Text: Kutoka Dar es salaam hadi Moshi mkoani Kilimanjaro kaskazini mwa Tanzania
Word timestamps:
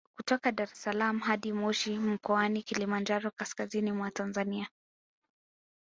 Kutoka 0.17 0.51
Dar 0.51 0.67
es 0.69 0.77
salaam 0.83 1.19
hadi 1.19 1.51
Moshi 1.53 1.99
mkoani 1.99 2.63
Kilimanjaro 2.63 3.31
kaskazini 3.31 3.91
mwa 3.91 4.11
Tanzania 4.11 4.67